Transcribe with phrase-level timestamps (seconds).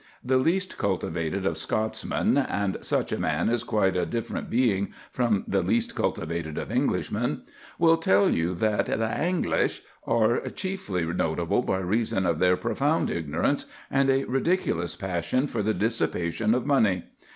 [0.23, 5.43] The least cultivated of Scotsmen and such a man is quite a different being from
[5.47, 7.43] the least cultivated of Englishmen
[7.77, 13.67] will tell you that "thae English" are chiefly notable by reason of their profound ignorance
[13.91, 17.03] and a ridiculous passion for the dissipation of money.